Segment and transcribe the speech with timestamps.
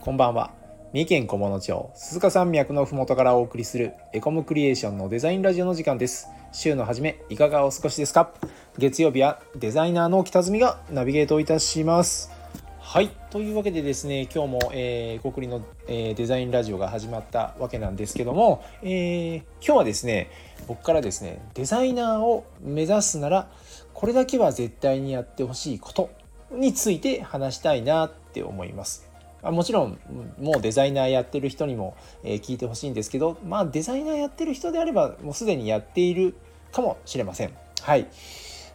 [0.00, 0.54] こんばんは。
[0.94, 6.26] 三重県菰野町鈴鹿山脈のふもとからお送りするエコムクリエーションのデザインラジオの時間です。
[6.52, 8.32] 週の初めいかがお過ごしですか？
[8.78, 12.32] 月曜日はデザイナーの北住がナビゲートいたします。
[12.78, 20.30] はいというわけでですね今日も、えー、国の、えー、デザインラジオが始まったわけなんですけども、えー、今日はですね
[20.66, 23.50] 僕からですねデザイナーを目指すなら
[23.92, 26.08] これだけは絶対にやってほしいこと
[26.50, 29.09] について話したいなって思います。
[29.42, 29.98] あもちろん
[30.38, 36.34] もうデザイナーやってる人にもえ聞いてほしいんですけどまあデザイナーやってる人であればもうすでにやっている
[36.72, 37.52] かもしれません。
[37.82, 38.08] はい。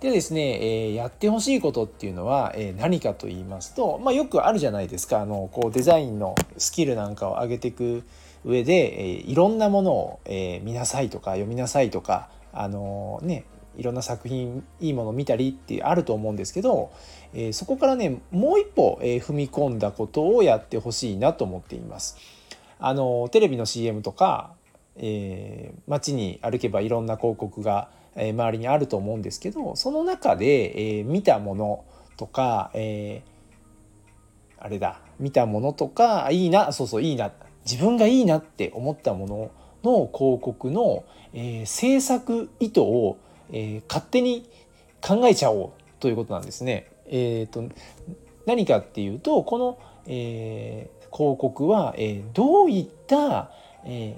[0.00, 8.02] でですね、え、やってほしいことっていうのは、え、何かと言いますと、まあ、よくあるじゃないですかあのこうデザインのスキルなんかを上げていく
[8.42, 13.44] 上で、え、いろんなものを、え、見なさいとか読みなさいとかあのね
[13.76, 16.90] いろんな作品いいもの見たりってあると思うんですけど、
[17.32, 22.16] えー、そこからねもう一歩、えー、踏み込んだことをやってほしいなと思っています。
[22.78, 24.52] あのテレビの CM とか、
[24.96, 31.84] えー、街に歩けばいろんな広告がえ周りにあると思うんですけどその中で、え見たもの
[32.16, 33.22] とか、え
[34.58, 37.32] あれだ見たものとかいいなそうそういいな
[37.64, 39.50] 自分がいいなって思ったもの
[39.82, 43.16] の広告の、え制作意図を、
[43.52, 44.48] え勝手に
[45.00, 46.90] 考えちゃおうということなんですね。
[47.06, 47.64] えーと、
[48.46, 53.50] 何かっていうとこの、えー、広告は、えー、どういった、
[53.84, 54.16] え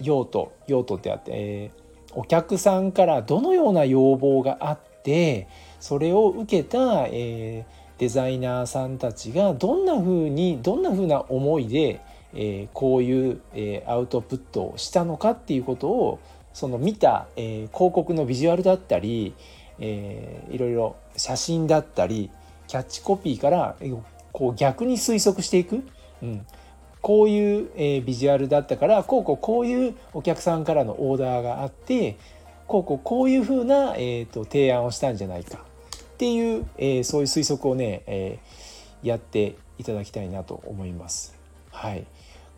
[0.00, 1.70] ー、用途用途ってあって、え
[2.14, 5.46] お客さんからどのような要望があって
[5.78, 7.66] それを受けた、え、
[7.98, 12.00] デザイナーさんたちがどんな風にどんな風な思いで、
[12.34, 16.18] え、こういう、え、アウトプットをしたのかっていうことを
[16.58, 19.32] その見た、え広告のビジュアルだったり、
[19.78, 22.30] えー、いろいろ写真だったり
[22.66, 23.92] キャッチコピーからえ
[24.32, 25.86] こう逆に推測していく、
[26.20, 26.44] うん、
[27.00, 32.16] こういう、えー、ビジュアルだったからこうこうこういうお客さんからのオーダーがあって
[32.66, 41.38] こうこうこういうふうな、えーと、提案をしたんじゃないかっていう、えー、そういう推測をね、えー、やっていただきたいなと思います。
[41.70, 42.04] はい。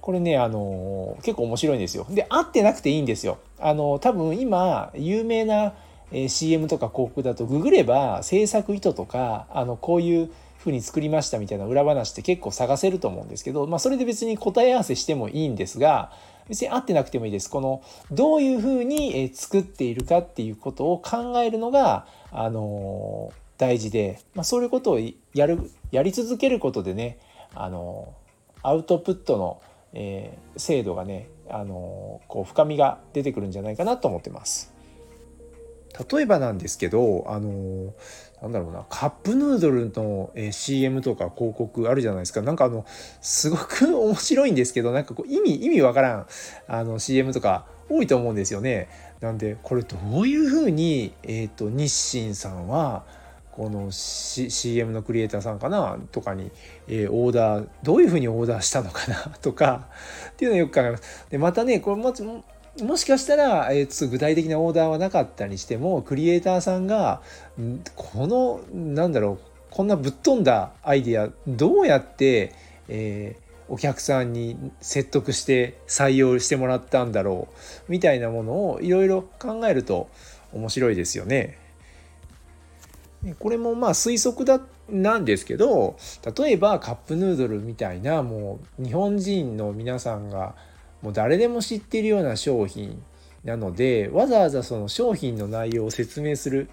[0.00, 2.06] これね、あの、結構面白いんですよ。
[2.10, 3.38] で、合ってなくていいんですよ。
[3.58, 5.74] あの、多分今、有名な、
[6.12, 10.30] え、CM とか広告だとググれば制作意図とか、あの、こういう
[10.60, 16.12] 風に作りましたみたいな裏話って結構探せると思うんですけど、まあ、それで別に答え合わせしてもいいんですが
[16.48, 25.00] 別に合ってなくてもいいですこのどういう風に作っているかっていうことを考えるのが、あの大事で、まあ、そういうことを
[25.32, 27.18] やるやり続けることでね、
[27.54, 28.14] あの
[28.62, 29.62] アウトプットの、
[29.92, 34.72] えー、精度がね、あのこう深みが出てくるんじゃないかなと思ってます。
[36.12, 37.92] 例えばなんですけどあの
[38.40, 42.86] なんだろうなカップヌードルの、え CM とか広告あるじゃないですかなんかあの
[43.20, 46.26] すごく面白いんですけどなんかこう意味意味わからん
[46.68, 48.88] あの CM とか多いと思うんですよね。
[49.20, 53.04] なんでこれどういうふうに、えーと、日清さんは
[53.52, 56.50] この、C、CM のクリエイターさんかなとかに、
[56.88, 59.88] えー、オーダーどういうふうにオーダーしたのかなとか
[60.32, 61.26] っていうのをよく考えます。
[61.30, 62.12] でまたねこれも
[62.82, 67.20] もしかしたら、えー、具体的なオーダーはなかったにしてもクリエイターさんが
[67.96, 72.52] このなんだろうこんなぶっ飛んだアイデアどうやって、
[72.88, 77.48] えー、お客さんに説得して採用してもらったんだろ
[77.88, 80.08] うみたいなものをいろいろ考えると
[80.52, 81.58] 面白いですよね。
[83.38, 85.96] これもまあ推測だなんですけど
[86.36, 90.54] 例えばカップヌードルみたいなもう日本人の皆さんが
[91.02, 93.02] もう誰でも知ってるような商品
[93.44, 96.68] なのでわざわざその商品の内容を説明する、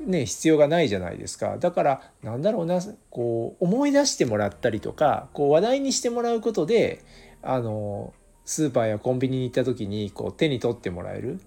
[0.00, 1.58] ね、必要がないじゃないですか。
[1.58, 7.04] だからなんだろうなこう思い出してもらったりとかこう話題にしてもらうことで
[7.42, 8.12] あの
[8.44, 11.40] スーパーやコンビニに行った時にこう手に取ってもらえる。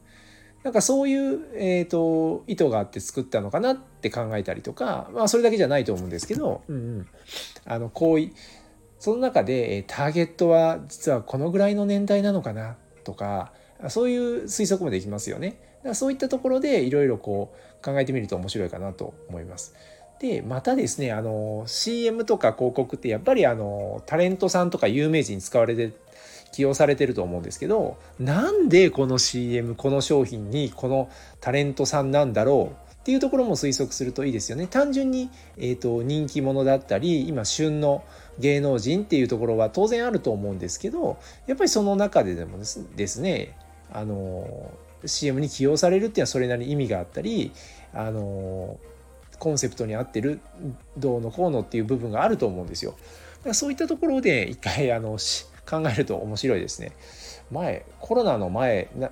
[0.64, 7.08] なんかそういう、えーと、意図があって作ったのかなって考えたりとか、まあ、それだけじゃないと思うんですけど、うんうん、
[7.66, 8.20] あのこう
[9.00, 13.52] その中でターゲットは実はこのぐらいの年代なのかなとか
[13.90, 15.50] そういう推測もできますよね。
[15.50, 19.74] だからそういったところでいろいろこう考えてみると面白いかなと思います。
[20.20, 25.94] でまたですねあの CM とか広告ってやっぱりあのタレントさんとか有名人使われて
[26.52, 31.10] 起用されてると思うんですけどなんでこの CM この商品にこの
[31.40, 34.68] タレントさんなんだろうっていうところも推測するといいですよね。
[34.68, 38.04] 単純に、えーと、人気者だったり今旬の
[38.38, 41.18] 芸能人っていうところは当然あると思うんですけど
[41.48, 43.58] やっぱりその中ででもですね
[43.92, 44.72] あの
[45.04, 47.52] CM に起用されるっていうのはそれなりに意味があったり
[47.94, 48.78] あの
[49.40, 50.40] コンセプトに合ってる
[50.96, 52.92] どうのこうのっていう部分があると思うんですよ。
[52.92, 53.02] だか
[53.50, 55.18] らそういったところで一回あの
[55.70, 56.92] 考えると面白いですね。
[57.52, 59.12] 前コロナの前な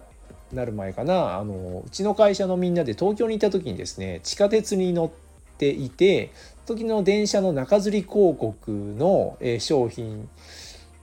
[0.54, 6.32] なる前かなあのうちの会社のみんなで東京にいた時にですね地下鉄に乗っていて
[6.66, 10.30] 時の電車の中吊り広告の、え商品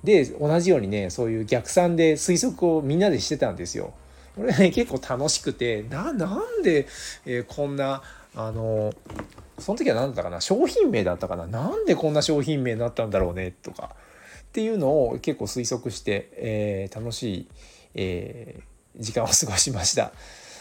[0.05, 3.93] で同じようにねそういう逆算で推測をみんなでしてたんですよ。
[4.37, 6.87] これね結構楽しくてななんで、
[7.25, 8.03] えー、こんな
[8.35, 8.93] あの
[9.59, 13.97] その時は何だったかな商品名だったかななんでこんな商品名になったんだろうねとか
[14.57, 17.49] っていうのを結構推測して、えー、楽しい、
[17.95, 20.13] えー、時間を過ごしました。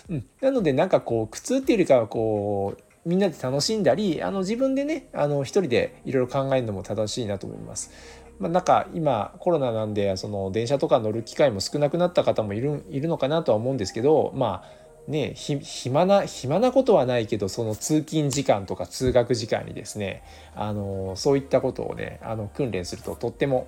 [0.09, 7.89] うん、なのでなんかこう苦痛っていうよりかはこうみんなで楽しんだりあの自分でねあの一人でいろいろ考えるのも正しいなと思います。
[8.37, 20.23] まあ、なんか今コロナなんでその電車とか乗る機会も少なくなった方もいるいるのかなとは思うんですけどまあね暇な暇なことはないけどその通勤時間とか通学時間にですね
[20.55, 23.67] あのそういったことをねあの訓練するととっても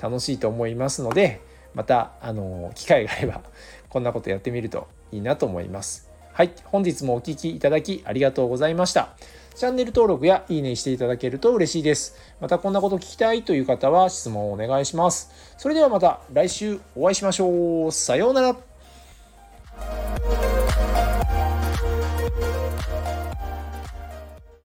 [0.00, 1.40] 楽しいと思いますので
[1.74, 3.42] またあの機会があれば
[3.88, 6.08] こんなことやってみるといいなと思います。
[6.32, 9.16] はい、本日もお聴きいただきありがとうございました。
[9.56, 12.14] チャンネル登録やいいねしていただけると嬉しいです。
[12.40, 15.32] またこんなこと聞きたいという方は質問をお願いします。
[15.56, 17.92] それではまた来週お会いしましょう。
[17.92, 18.67] さようなら。